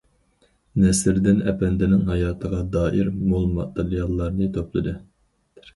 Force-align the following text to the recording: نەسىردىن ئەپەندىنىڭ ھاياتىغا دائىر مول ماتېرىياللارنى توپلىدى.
نەسىردىن 0.83 1.43
ئەپەندىنىڭ 1.51 2.01
ھاياتىغا 2.09 2.63
دائىر 2.77 3.13
مول 3.21 3.47
ماتېرىياللارنى 3.61 4.51
توپلىدى. 4.59 5.01